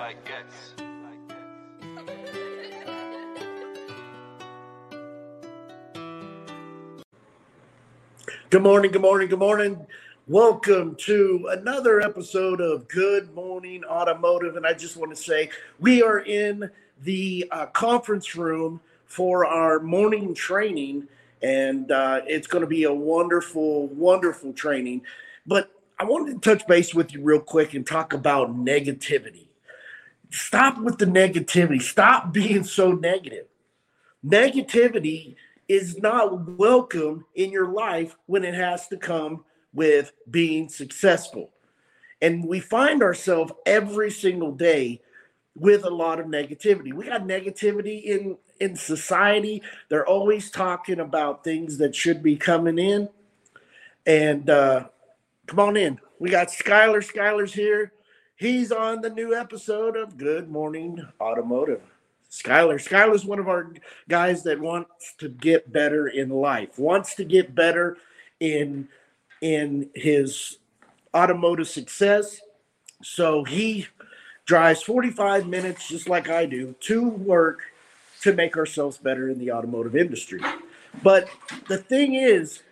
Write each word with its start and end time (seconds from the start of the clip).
like 0.00 0.24
gets. 0.24 0.72
Good 8.48 8.62
morning, 8.62 8.92
good 8.92 9.02
morning, 9.02 9.28
good 9.28 9.38
morning. 9.38 9.86
Welcome 10.26 10.94
to 11.00 11.48
another 11.50 12.00
episode 12.00 12.62
of 12.62 12.88
Good 12.88 13.34
Morning 13.34 13.84
Automotive. 13.84 14.56
And 14.56 14.66
I 14.66 14.72
just 14.72 14.96
want 14.96 15.14
to 15.14 15.22
say 15.22 15.50
we 15.78 16.02
are 16.02 16.20
in 16.20 16.70
the 17.02 17.46
uh, 17.50 17.66
conference 17.66 18.34
room 18.34 18.80
for 19.04 19.44
our 19.44 19.80
morning 19.80 20.34
training, 20.34 21.08
and 21.42 21.92
uh, 21.92 22.22
it's 22.26 22.46
going 22.46 22.62
to 22.62 22.68
be 22.68 22.84
a 22.84 22.94
wonderful, 22.94 23.88
wonderful 23.88 24.54
training. 24.54 25.02
But 25.46 25.70
I 25.98 26.04
wanted 26.04 26.40
to 26.40 26.56
touch 26.56 26.66
base 26.66 26.94
with 26.94 27.12
you 27.12 27.20
real 27.22 27.40
quick 27.40 27.74
and 27.74 27.86
talk 27.86 28.14
about 28.14 28.56
negativity. 28.56 29.49
Stop 30.30 30.78
with 30.78 30.98
the 30.98 31.06
negativity, 31.06 31.82
stop 31.82 32.32
being 32.32 32.64
so 32.64 32.92
negative. 32.92 33.46
Negativity 34.24 35.34
is 35.68 35.98
not 35.98 36.58
welcome 36.58 37.24
in 37.34 37.50
your 37.50 37.68
life 37.68 38.16
when 38.26 38.44
it 38.44 38.54
has 38.54 38.86
to 38.88 38.96
come 38.96 39.44
with 39.72 40.12
being 40.30 40.68
successful. 40.68 41.50
And 42.20 42.44
we 42.44 42.60
find 42.60 43.02
ourselves 43.02 43.52
every 43.64 44.10
single 44.10 44.52
day 44.52 45.00
with 45.54 45.84
a 45.84 45.90
lot 45.90 46.20
of 46.20 46.26
negativity. 46.26 46.92
We 46.92 47.06
got 47.06 47.22
negativity 47.22 48.02
in 48.04 48.36
in 48.60 48.76
society. 48.76 49.62
They're 49.88 50.06
always 50.06 50.50
talking 50.50 51.00
about 51.00 51.44
things 51.44 51.78
that 51.78 51.94
should 51.94 52.22
be 52.22 52.36
coming 52.36 52.78
in. 52.78 53.08
And 54.06 54.50
uh 54.50 54.88
come 55.46 55.60
on 55.60 55.76
in. 55.76 55.98
We 56.18 56.30
got 56.30 56.48
Skyler. 56.48 57.04
Skyler's 57.04 57.54
here. 57.54 57.92
He's 58.40 58.72
on 58.72 59.02
the 59.02 59.10
new 59.10 59.34
episode 59.34 59.98
of 59.98 60.16
Good 60.16 60.48
Morning 60.48 61.06
Automotive. 61.20 61.82
Skyler. 62.30 62.76
Skyler's 62.76 63.26
one 63.26 63.38
of 63.38 63.48
our 63.48 63.70
guys 64.08 64.44
that 64.44 64.58
wants 64.58 65.12
to 65.18 65.28
get 65.28 65.70
better 65.70 66.08
in 66.08 66.30
life, 66.30 66.78
wants 66.78 67.14
to 67.16 67.24
get 67.24 67.54
better 67.54 67.98
in 68.40 68.88
in 69.42 69.90
his 69.94 70.56
automotive 71.14 71.68
success. 71.68 72.40
So 73.02 73.44
he 73.44 73.88
drives 74.46 74.82
45 74.82 75.46
minutes, 75.46 75.86
just 75.86 76.08
like 76.08 76.30
I 76.30 76.46
do, 76.46 76.74
to 76.80 77.10
work 77.10 77.60
to 78.22 78.32
make 78.32 78.56
ourselves 78.56 78.96
better 78.96 79.28
in 79.28 79.38
the 79.38 79.52
automotive 79.52 79.94
industry. 79.94 80.40
But 81.02 81.28
the 81.68 81.76
thing 81.76 82.14
is, 82.14 82.62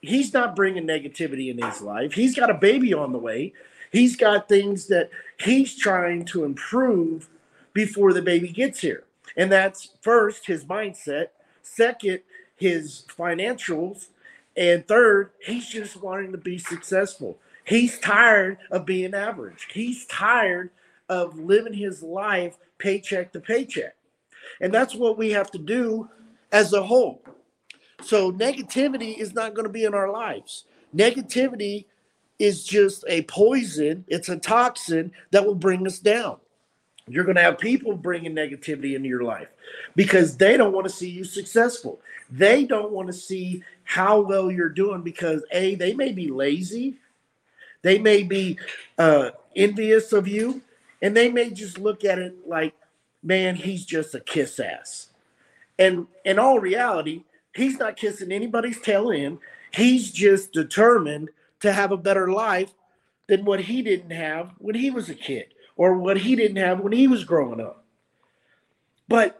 he's 0.00 0.32
not 0.32 0.56
bringing 0.56 0.86
negativity 0.86 1.50
in 1.50 1.62
his 1.62 1.82
life. 1.82 2.14
He's 2.14 2.34
got 2.34 2.48
a 2.48 2.54
baby 2.54 2.94
on 2.94 3.12
the 3.12 3.18
way. 3.18 3.52
He's 3.92 4.16
got 4.16 4.48
things 4.48 4.86
that 4.88 5.10
he's 5.38 5.76
trying 5.76 6.24
to 6.26 6.44
improve 6.44 7.28
before 7.72 8.12
the 8.12 8.22
baby 8.22 8.48
gets 8.48 8.80
here. 8.80 9.04
And 9.36 9.52
that's 9.52 9.90
first 10.00 10.46
his 10.46 10.64
mindset, 10.64 11.28
second, 11.62 12.20
his 12.56 13.04
financials, 13.08 14.08
and 14.56 14.86
third, 14.86 15.30
he's 15.40 15.68
just 15.68 15.96
wanting 16.02 16.32
to 16.32 16.38
be 16.38 16.58
successful. 16.58 17.38
He's 17.64 17.98
tired 17.98 18.58
of 18.70 18.84
being 18.84 19.14
average. 19.14 19.68
He's 19.72 20.06
tired 20.06 20.70
of 21.08 21.38
living 21.38 21.72
his 21.72 22.02
life 22.02 22.56
paycheck 22.78 23.32
to 23.32 23.40
paycheck. 23.40 23.94
And 24.60 24.72
that's 24.72 24.94
what 24.94 25.16
we 25.16 25.30
have 25.30 25.50
to 25.52 25.58
do 25.58 26.08
as 26.50 26.72
a 26.72 26.82
whole. 26.82 27.22
So, 28.02 28.32
negativity 28.32 29.16
is 29.16 29.32
not 29.32 29.54
going 29.54 29.66
to 29.66 29.72
be 29.72 29.84
in 29.84 29.94
our 29.94 30.10
lives. 30.10 30.64
Negativity 30.94 31.84
is 32.42 32.64
just 32.64 33.04
a 33.06 33.22
poison, 33.22 34.04
it's 34.08 34.28
a 34.28 34.36
toxin 34.36 35.12
that 35.30 35.46
will 35.46 35.54
bring 35.54 35.86
us 35.86 36.00
down. 36.00 36.38
You're 37.06 37.22
going 37.22 37.36
to 37.36 37.42
have 37.42 37.56
people 37.56 37.96
bringing 37.96 38.34
negativity 38.34 38.96
into 38.96 39.08
your 39.08 39.22
life 39.22 39.46
because 39.94 40.36
they 40.36 40.56
don't 40.56 40.72
want 40.72 40.88
to 40.88 40.92
see 40.92 41.08
you 41.08 41.22
successful. 41.22 42.00
They 42.32 42.64
don't 42.64 42.90
want 42.90 43.06
to 43.06 43.12
see 43.12 43.62
how 43.84 44.20
well 44.20 44.50
you're 44.50 44.68
doing 44.68 45.02
because 45.02 45.44
A, 45.52 45.76
they 45.76 45.94
may 45.94 46.10
be 46.10 46.32
lazy, 46.32 46.96
they 47.82 48.00
may 48.00 48.24
be 48.24 48.58
uh, 48.98 49.30
envious 49.54 50.12
of 50.12 50.26
you, 50.26 50.62
and 51.00 51.16
they 51.16 51.30
may 51.30 51.50
just 51.50 51.78
look 51.78 52.04
at 52.04 52.18
it 52.18 52.34
like, 52.44 52.74
man, 53.22 53.54
he's 53.54 53.84
just 53.84 54.16
a 54.16 54.20
kiss 54.20 54.58
ass. 54.58 55.10
And 55.78 56.08
in 56.24 56.40
all 56.40 56.58
reality, 56.58 57.22
he's 57.54 57.78
not 57.78 57.96
kissing 57.96 58.32
anybody's 58.32 58.80
tail 58.80 59.12
end. 59.12 59.38
He's 59.72 60.10
just 60.10 60.52
determined 60.52 61.30
to 61.62 61.72
have 61.72 61.92
a 61.92 61.96
better 61.96 62.30
life 62.30 62.72
than 63.28 63.44
what 63.44 63.60
he 63.60 63.82
didn't 63.82 64.10
have 64.10 64.52
when 64.58 64.74
he 64.74 64.90
was 64.90 65.08
a 65.08 65.14
kid 65.14 65.46
or 65.76 65.94
what 65.94 66.18
he 66.18 66.36
didn't 66.36 66.56
have 66.56 66.80
when 66.80 66.92
he 66.92 67.06
was 67.06 67.24
growing 67.24 67.60
up. 67.60 67.84
But 69.08 69.38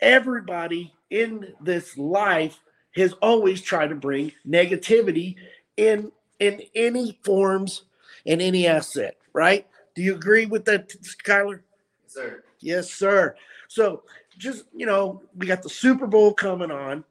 everybody 0.00 0.92
in 1.10 1.54
this 1.60 1.96
life 1.96 2.58
has 2.96 3.12
always 3.14 3.62
tried 3.62 3.88
to 3.88 3.94
bring 3.94 4.32
negativity 4.46 5.36
in 5.76 6.12
in 6.38 6.62
any 6.74 7.18
forms 7.22 7.84
in 8.24 8.40
any 8.40 8.66
asset, 8.66 9.16
right? 9.32 9.66
Do 9.94 10.02
you 10.02 10.14
agree 10.14 10.46
with 10.46 10.64
that, 10.66 10.88
Skyler? 10.88 11.60
Yes, 12.04 12.14
sir. 12.14 12.44
Yes, 12.60 12.92
sir. 12.92 13.36
So 13.68 14.02
just 14.38 14.64
you 14.74 14.86
know, 14.86 15.22
we 15.36 15.46
got 15.46 15.62
the 15.62 15.70
Super 15.70 16.06
Bowl 16.06 16.34
coming 16.34 16.70
on. 16.70 17.04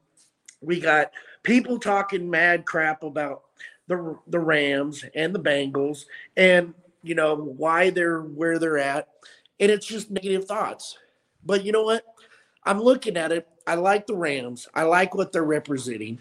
We 0.60 0.78
got 0.78 1.10
people 1.42 1.78
talking 1.78 2.28
mad 2.30 2.64
crap 2.64 3.02
about 3.02 3.42
the 3.96 4.18
the 4.28 4.40
Rams 4.40 5.04
and 5.14 5.34
the 5.34 5.40
Bengals, 5.40 6.04
and 6.36 6.74
you 7.02 7.14
know, 7.14 7.34
why 7.34 7.90
they're 7.90 8.22
where 8.22 8.58
they're 8.58 8.78
at. 8.78 9.08
And 9.60 9.70
it's 9.70 9.86
just 9.86 10.10
negative 10.10 10.46
thoughts. 10.46 10.98
But 11.44 11.64
you 11.64 11.72
know 11.72 11.82
what? 11.82 12.04
I'm 12.64 12.80
looking 12.80 13.16
at 13.16 13.32
it. 13.32 13.48
I 13.66 13.74
like 13.74 14.06
the 14.06 14.16
Rams. 14.16 14.68
I 14.74 14.84
like 14.84 15.14
what 15.14 15.32
they're 15.32 15.44
representing. 15.44 16.20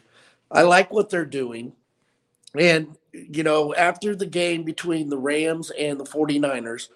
I 0.51 0.63
like 0.63 0.91
what 0.91 1.09
they're 1.09 1.25
doing. 1.25 1.73
And, 2.55 2.97
you 3.13 3.43
know, 3.43 3.73
after 3.73 4.15
the 4.15 4.25
game 4.25 4.63
between 4.63 5.09
the 5.09 5.17
Rams 5.17 5.71
and 5.71 5.99
the 5.99 6.03
49ers, 6.03 6.89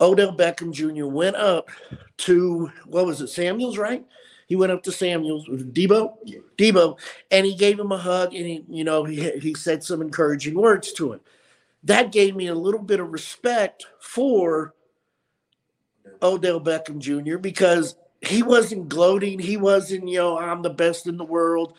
Odell 0.00 0.36
Beckham 0.36 0.72
Jr. 0.72 1.06
went 1.06 1.36
up 1.36 1.70
to, 2.18 2.70
what 2.84 3.06
was 3.06 3.20
it, 3.20 3.28
Samuels, 3.28 3.78
right? 3.78 4.04
He 4.46 4.56
went 4.56 4.72
up 4.72 4.82
to 4.84 4.92
Samuels, 4.92 5.46
Deebo, 5.48 6.14
Debo, 6.56 6.98
and 7.30 7.44
he 7.44 7.54
gave 7.54 7.78
him 7.78 7.92
a 7.92 7.98
hug 7.98 8.32
and 8.32 8.46
he, 8.46 8.64
you 8.68 8.84
know, 8.84 9.04
he, 9.04 9.30
he 9.38 9.54
said 9.54 9.82
some 9.82 10.00
encouraging 10.00 10.54
words 10.54 10.92
to 10.94 11.12
him 11.12 11.20
that 11.86 12.10
gave 12.10 12.34
me 12.34 12.48
a 12.48 12.54
little 12.54 12.82
bit 12.82 13.00
of 13.00 13.12
respect 13.12 13.86
for 14.00 14.74
Odell 16.20 16.60
Beckham 16.60 16.98
Jr. 16.98 17.38
because 17.38 17.96
he 18.20 18.42
wasn't 18.42 18.88
gloating. 18.88 19.38
He 19.38 19.56
wasn't, 19.56 20.08
you 20.08 20.18
know, 20.18 20.36
I'm 20.36 20.62
the 20.62 20.70
best 20.70 21.06
in 21.06 21.16
the 21.16 21.24
world. 21.24 21.74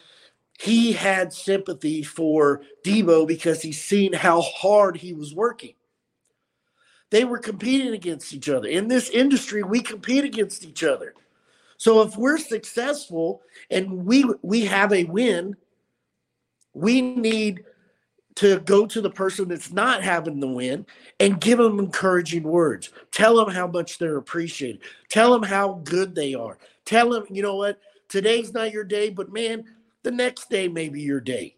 He 0.59 0.93
had 0.93 1.33
sympathy 1.33 2.03
for 2.03 2.61
Debo 2.85 3.27
because 3.27 3.61
he's 3.61 3.83
seen 3.83 4.13
how 4.13 4.41
hard 4.41 4.95
he 4.95 5.13
was 5.13 5.35
working. 5.35 5.73
They 7.09 7.25
were 7.25 7.37
competing 7.37 7.93
against 7.93 8.33
each 8.33 8.49
other. 8.49 8.67
In 8.67 8.87
this 8.87 9.09
industry, 9.09 9.63
we 9.63 9.81
compete 9.81 10.23
against 10.23 10.63
each 10.65 10.83
other. 10.83 11.13
So 11.77 12.01
if 12.01 12.17
we're 12.17 12.39
successful 12.39 13.41
and 13.69 14.05
we 14.05 14.25
we 14.41 14.65
have 14.65 14.91
a 14.91 15.05
win, 15.05 15.55
we 16.73 17.01
need 17.01 17.63
to 18.35 18.59
go 18.59 18.85
to 18.85 19.01
the 19.01 19.09
person 19.09 19.47
that's 19.47 19.71
not 19.71 20.03
having 20.03 20.39
the 20.39 20.47
win 20.47 20.85
and 21.19 21.41
give 21.41 21.57
them 21.57 21.79
encouraging 21.79 22.43
words. 22.43 22.91
Tell 23.11 23.35
them 23.35 23.53
how 23.53 23.65
much 23.65 23.97
they're 23.97 24.17
appreciated. 24.17 24.81
Tell 25.09 25.31
them 25.31 25.41
how 25.41 25.81
good 25.83 26.13
they 26.13 26.35
are. 26.35 26.59
Tell 26.85 27.09
them, 27.09 27.25
you 27.31 27.41
know 27.41 27.55
what, 27.55 27.79
today's 28.09 28.53
not 28.53 28.71
your 28.71 28.83
day, 28.83 29.09
but 29.09 29.33
man, 29.33 29.65
the 30.03 30.11
next 30.11 30.51
day 30.51 30.67
may 30.67 30.87
be 30.87 31.01
your 31.01 31.19
day. 31.19 31.55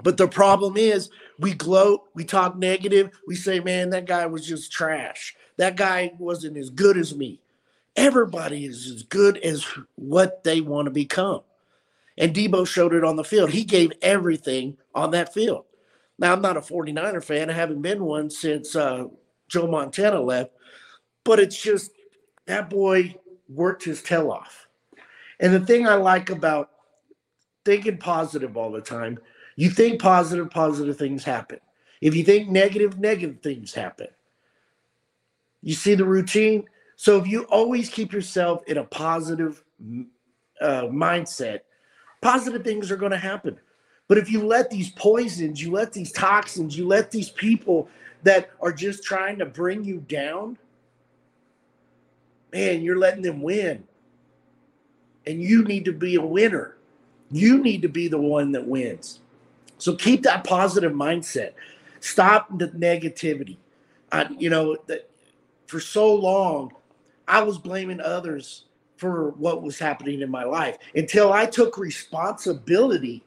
But 0.00 0.16
the 0.16 0.28
problem 0.28 0.76
is, 0.76 1.10
we 1.40 1.52
gloat, 1.54 2.04
we 2.14 2.24
talk 2.24 2.56
negative, 2.56 3.10
we 3.26 3.34
say, 3.34 3.58
man, 3.58 3.90
that 3.90 4.06
guy 4.06 4.26
was 4.26 4.46
just 4.46 4.70
trash. 4.70 5.34
That 5.56 5.74
guy 5.74 6.12
wasn't 6.18 6.56
as 6.56 6.70
good 6.70 6.96
as 6.96 7.16
me. 7.16 7.40
Everybody 7.98 8.64
is 8.64 8.86
as 8.86 9.02
good 9.02 9.38
as 9.38 9.66
what 9.96 10.44
they 10.44 10.60
want 10.60 10.86
to 10.86 10.92
become. 10.92 11.40
And 12.16 12.32
Debo 12.32 12.64
showed 12.64 12.94
it 12.94 13.02
on 13.02 13.16
the 13.16 13.24
field. 13.24 13.50
He 13.50 13.64
gave 13.64 13.92
everything 14.02 14.76
on 14.94 15.10
that 15.10 15.34
field. 15.34 15.64
Now, 16.16 16.32
I'm 16.32 16.40
not 16.40 16.56
a 16.56 16.60
49er 16.60 17.24
fan. 17.24 17.50
I 17.50 17.54
haven't 17.54 17.82
been 17.82 18.04
one 18.04 18.30
since 18.30 18.76
uh, 18.76 19.06
Joe 19.48 19.66
Montana 19.66 20.20
left, 20.20 20.52
but 21.24 21.40
it's 21.40 21.60
just 21.60 21.90
that 22.46 22.70
boy 22.70 23.16
worked 23.48 23.82
his 23.82 24.00
tail 24.00 24.30
off. 24.30 24.68
And 25.40 25.52
the 25.52 25.66
thing 25.66 25.88
I 25.88 25.94
like 25.94 26.30
about 26.30 26.70
thinking 27.64 27.98
positive 27.98 28.56
all 28.56 28.70
the 28.70 28.80
time, 28.80 29.18
you 29.56 29.70
think 29.70 30.00
positive, 30.00 30.50
positive 30.50 30.96
things 30.96 31.24
happen. 31.24 31.58
If 32.00 32.14
you 32.14 32.22
think 32.22 32.48
negative, 32.48 33.00
negative 33.00 33.40
things 33.42 33.74
happen. 33.74 34.06
You 35.62 35.74
see 35.74 35.96
the 35.96 36.04
routine? 36.04 36.68
So 36.98 37.16
if 37.16 37.28
you 37.28 37.44
always 37.44 37.88
keep 37.88 38.12
yourself 38.12 38.64
in 38.66 38.78
a 38.78 38.84
positive 38.84 39.62
uh, 40.60 40.82
mindset, 40.82 41.60
positive 42.20 42.64
things 42.64 42.90
are 42.90 42.96
going 42.96 43.12
to 43.12 43.18
happen. 43.18 43.56
But 44.08 44.18
if 44.18 44.28
you 44.28 44.44
let 44.44 44.68
these 44.68 44.90
poisons, 44.90 45.62
you 45.62 45.70
let 45.70 45.92
these 45.92 46.10
toxins, 46.10 46.76
you 46.76 46.88
let 46.88 47.12
these 47.12 47.30
people 47.30 47.88
that 48.24 48.50
are 48.60 48.72
just 48.72 49.04
trying 49.04 49.38
to 49.38 49.46
bring 49.46 49.84
you 49.84 49.98
down, 50.08 50.58
man, 52.52 52.82
you're 52.82 52.98
letting 52.98 53.22
them 53.22 53.42
win. 53.42 53.84
And 55.24 55.40
you 55.40 55.62
need 55.62 55.84
to 55.84 55.92
be 55.92 56.16
a 56.16 56.20
winner. 56.20 56.78
You 57.30 57.62
need 57.62 57.82
to 57.82 57.88
be 57.88 58.08
the 58.08 58.18
one 58.18 58.50
that 58.52 58.66
wins. 58.66 59.20
So 59.76 59.94
keep 59.94 60.24
that 60.24 60.42
positive 60.42 60.92
mindset. 60.92 61.52
Stop 62.00 62.58
the 62.58 62.68
negativity. 62.70 63.56
I, 64.10 64.28
you 64.36 64.50
know, 64.50 64.78
that 64.88 65.08
for 65.68 65.78
so 65.78 66.12
long, 66.12 66.72
I 67.28 67.42
was 67.42 67.58
blaming 67.58 68.00
others 68.00 68.64
for 68.96 69.30
what 69.32 69.62
was 69.62 69.78
happening 69.78 70.22
in 70.22 70.30
my 70.30 70.44
life 70.44 70.78
until 70.94 71.32
I 71.32 71.46
took 71.46 71.78
responsibility 71.78 73.22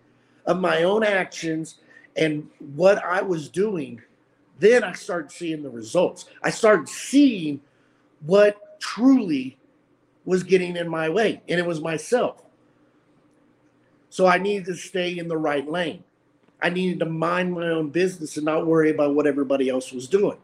of 0.45 0.59
my 0.59 0.83
own 0.83 1.03
actions 1.03 1.75
and 2.18 2.50
what 2.75 3.03
I 3.06 3.21
was 3.21 3.48
doing. 3.48 4.01
Then 4.59 4.83
I 4.83 4.94
started 4.94 5.31
seeing 5.31 5.63
the 5.63 5.69
results. 5.69 6.25
I 6.44 6.50
started 6.50 6.89
seeing 6.89 7.62
what 8.25 8.80
truly 8.80 9.57
was 10.25 10.44
getting 10.44 10.75
in 10.75 10.89
my 10.89 11.09
way, 11.09 11.42
and 11.48 11.59
it 11.59 11.65
was 11.65 11.80
myself. 11.80 12.44
So 14.09 14.27
I 14.27 14.38
needed 14.38 14.65
to 14.65 14.75
stay 14.75 15.18
in 15.18 15.27
the 15.27 15.38
right 15.38 15.68
lane. 15.69 16.03
I 16.62 16.69
needed 16.69 17.00
to 17.00 17.06
mind 17.06 17.53
my 17.53 17.68
own 17.69 17.89
business 17.89 18.36
and 18.36 18.45
not 18.45 18.68
worry 18.68 18.92
about 18.92 19.15
what 19.15 19.25
everybody 19.25 19.69
else 19.69 19.92
was 19.92 20.07
doing. 20.07 20.38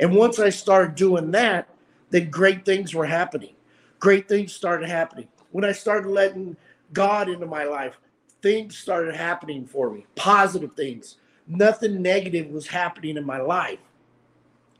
And 0.00 0.16
once 0.16 0.38
I 0.38 0.48
started 0.48 0.94
doing 0.94 1.30
that, 1.32 1.68
then 2.10 2.30
great 2.30 2.64
things 2.64 2.94
were 2.94 3.06
happening. 3.06 3.54
Great 3.98 4.28
things 4.28 4.52
started 4.52 4.88
happening. 4.88 5.28
When 5.50 5.64
I 5.64 5.72
started 5.72 6.08
letting 6.08 6.56
God 6.92 7.28
into 7.28 7.46
my 7.46 7.64
life, 7.64 7.96
things 8.42 8.76
started 8.76 9.14
happening 9.14 9.66
for 9.66 9.90
me, 9.90 10.06
positive 10.14 10.74
things. 10.74 11.16
Nothing 11.46 12.00
negative 12.00 12.48
was 12.48 12.66
happening 12.66 13.16
in 13.16 13.24
my 13.24 13.40
life 13.40 13.78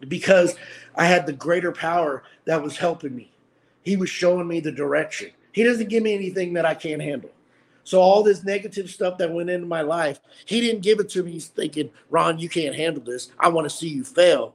because 0.08 0.56
I 0.96 1.06
had 1.06 1.26
the 1.26 1.32
greater 1.32 1.72
power 1.72 2.22
that 2.44 2.62
was 2.62 2.76
helping 2.76 3.14
me. 3.14 3.32
He 3.82 3.96
was 3.96 4.08
showing 4.08 4.46
me 4.46 4.60
the 4.60 4.72
direction. 4.72 5.30
He 5.52 5.64
doesn't 5.64 5.88
give 5.88 6.02
me 6.02 6.14
anything 6.14 6.52
that 6.54 6.64
I 6.64 6.74
can't 6.74 7.02
handle. 7.02 7.30
So 7.82 8.00
all 8.00 8.22
this 8.22 8.44
negative 8.44 8.90
stuff 8.90 9.18
that 9.18 9.32
went 9.32 9.50
into 9.50 9.66
my 9.66 9.80
life, 9.80 10.20
he 10.44 10.60
didn't 10.60 10.82
give 10.82 11.00
it 11.00 11.08
to 11.10 11.22
me 11.22 11.32
He's 11.32 11.48
thinking, 11.48 11.90
Ron, 12.08 12.38
you 12.38 12.48
can't 12.48 12.74
handle 12.74 13.02
this. 13.02 13.30
I 13.38 13.48
want 13.48 13.68
to 13.68 13.74
see 13.74 13.88
you 13.88 14.04
fail. 14.04 14.54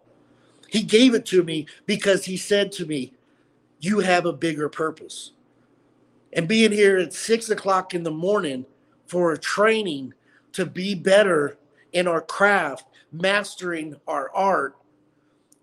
He 0.75 0.83
gave 0.83 1.13
it 1.13 1.25
to 1.27 1.41
me 1.41 1.67
because 1.85 2.25
he 2.25 2.35
said 2.35 2.69
to 2.73 2.85
me, 2.85 3.13
You 3.79 3.99
have 3.99 4.25
a 4.25 4.33
bigger 4.33 4.67
purpose. 4.67 5.31
And 6.33 6.49
being 6.49 6.73
here 6.73 6.97
at 6.97 7.13
six 7.13 7.49
o'clock 7.49 7.93
in 7.93 8.03
the 8.03 8.11
morning 8.11 8.65
for 9.07 9.31
a 9.31 9.37
training 9.37 10.13
to 10.51 10.65
be 10.65 10.93
better 10.93 11.57
in 11.93 12.09
our 12.09 12.19
craft, 12.19 12.89
mastering 13.13 13.95
our 14.05 14.29
art, 14.35 14.75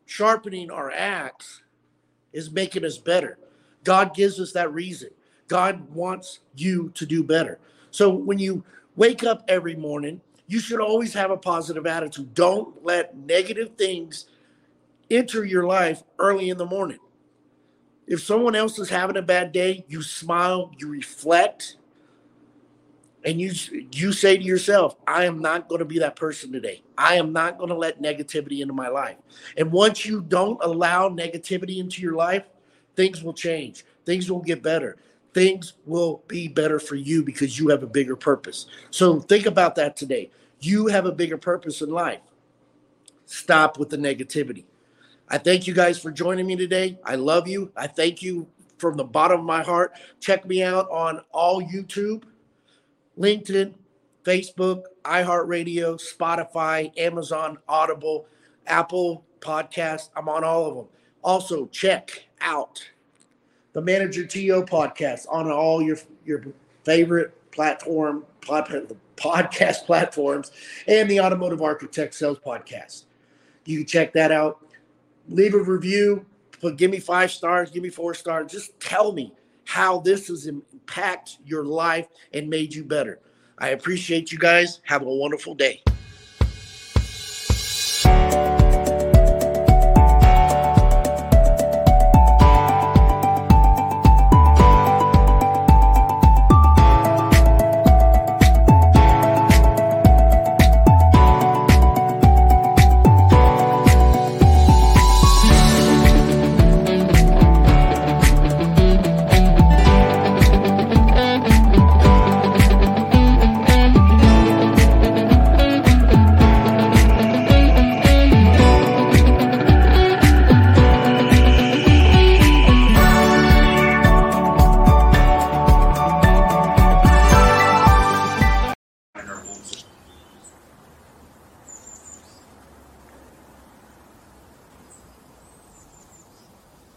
sharpening 0.06 0.70
our 0.70 0.91
axe 0.91 1.61
is 2.32 2.50
making 2.50 2.82
us 2.82 2.97
better. 2.97 3.37
God 3.85 4.14
gives 4.14 4.41
us 4.41 4.53
that 4.53 4.73
reason. 4.73 5.11
God 5.47 5.91
wants 5.91 6.38
you 6.56 6.88
to 6.94 7.05
do 7.05 7.23
better. 7.23 7.59
So 7.91 8.09
when 8.09 8.38
you 8.38 8.64
wake 8.97 9.25
up 9.25 9.44
every 9.47 9.76
morning, 9.76 10.23
you 10.47 10.59
should 10.59 10.81
always 10.81 11.12
have 11.12 11.31
a 11.31 11.37
positive 11.37 11.87
attitude. 11.87 12.32
Don't 12.32 12.82
let 12.82 13.14
negative 13.14 13.76
things 13.76 14.25
enter 15.12 15.44
your 15.44 15.64
life 15.64 16.03
early 16.19 16.50
in 16.50 16.56
the 16.56 16.67
morning. 16.67 16.99
If 18.06 18.23
someone 18.23 18.56
else 18.56 18.79
is 18.79 18.88
having 18.88 19.17
a 19.17 19.23
bad 19.23 19.53
day, 19.53 19.85
you 19.88 20.03
smile, 20.03 20.73
you 20.79 20.88
reflect, 20.88 21.76
and 23.25 23.41
you 23.41 23.53
you 23.93 24.12
say 24.12 24.37
to 24.37 24.43
yourself, 24.43 24.97
I 25.06 25.25
am 25.25 25.38
not 25.38 25.69
going 25.69 25.79
to 25.79 25.85
be 25.85 26.00
that 26.00 26.17
person 26.17 26.50
today. 26.50 26.82
I 26.99 27.14
am 27.14 27.32
not 27.32 27.56
going 27.56 27.70
to 27.70 27.76
let 27.76 28.03
negativity 28.03 28.61
into 28.61 28.75
my 28.75 28.88
life. 28.88 29.17
And 29.56 29.70
once 29.70 30.05
you 30.05 30.20
don't 30.20 30.59
allow 30.62 31.09
negativity 31.09 31.79
into 31.79 32.03
your 32.03 32.14
life, 32.14 32.44
things 32.97 33.23
will 33.23 33.35
change. 33.35 33.85
Things 34.05 34.31
will 34.31 34.41
get 34.41 34.62
better. 34.62 34.97
Things 35.32 35.75
will 35.87 36.23
be 36.26 36.49
better 36.49 36.79
for 36.79 36.97
you 36.97 37.23
because 37.23 37.59
you 37.59 37.69
have 37.69 37.82
a 37.82 37.87
bigger 37.87 38.17
purpose. 38.17 38.67
So 38.91 39.20
think 39.20 39.47
about 39.47 39.76
that 39.76 39.97
today. 39.97 40.31
You 40.61 40.88
have 40.88 41.06
a 41.06 41.12
bigger 41.12 41.38
purpose 41.38 41.81
in 41.81 41.91
life. 41.91 42.20
Stop 43.25 43.79
with 43.79 43.88
the 43.88 43.97
negativity. 43.97 44.64
I 45.32 45.38
thank 45.38 45.67
you 45.67 45.73
guys 45.73 45.99
for 45.99 46.11
joining 46.11 46.46
me 46.46 46.56
today. 46.56 46.99
I 47.05 47.14
love 47.14 47.49
you. 47.49 47.73
I 47.75 47.87
thank 47.87 48.20
you 48.20 48.46
from 48.76 48.99
the 48.99 49.05
bottom 49.05 49.40
of 49.40 49.46
my 49.46 49.62
heart. 49.62 49.94
Check 50.20 50.44
me 50.46 50.62
out 50.62 50.90
on 50.90 51.23
all 51.32 51.62
YouTube, 51.62 52.25
LinkedIn, 53.19 53.73
Facebook, 54.25 54.82
iHeartRadio, 55.05 55.99
Spotify, 55.99 56.93
Amazon, 56.99 57.56
Audible, 57.67 58.26
Apple 58.67 59.25
Podcast. 59.40 60.11
I'm 60.14 60.29
on 60.29 60.44
all 60.44 60.69
of 60.69 60.76
them. 60.76 60.87
Also, 61.25 61.67
check 61.69 62.26
out 62.43 62.87
the 63.73 63.81
Manager 63.81 64.26
TO 64.26 64.62
podcast 64.64 65.25
on 65.31 65.50
all 65.50 65.81
your 65.81 65.96
your 66.26 66.44
favorite 66.85 67.33
platform 67.52 68.26
podcast 68.42 68.97
platforms 69.87 70.52
and 70.87 71.11
the 71.11 71.21
Automotive 71.21 71.62
Architect 71.62 72.12
Sales 72.12 72.38
Podcast. 72.38 73.04
You 73.64 73.78
can 73.78 73.87
check 73.87 74.12
that 74.12 74.30
out 74.30 74.66
leave 75.29 75.55
a 75.55 75.59
review, 75.59 76.26
put 76.61 76.76
give 76.76 76.91
me 76.91 76.99
five 76.99 77.31
stars, 77.31 77.71
give 77.71 77.83
me 77.83 77.91
four 77.91 78.14
stars. 78.14 78.50
Just 78.50 78.79
tell 78.81 79.12
me 79.12 79.33
how 79.64 80.00
this 80.00 80.29
has 80.29 80.47
impacted 80.47 81.38
your 81.45 81.64
life 81.64 82.07
and 82.33 82.49
made 82.49 82.75
you 82.75 82.85
better. 82.85 83.21
I 83.59 83.71
appreciate 83.71 84.33
you 84.33 84.38
guys. 84.38 84.81
Have 84.85 85.02
a 85.02 85.14
wonderful 85.14 85.55
day. 85.55 85.83